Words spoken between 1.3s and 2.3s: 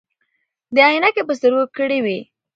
سترګو کړې وې.